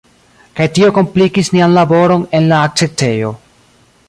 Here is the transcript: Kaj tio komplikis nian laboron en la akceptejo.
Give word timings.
Kaj 0.59 0.65
tio 0.77 0.87
komplikis 0.95 1.53
nian 1.57 1.77
laboron 1.79 2.27
en 2.39 2.51
la 2.53 2.65
akceptejo. 2.71 3.31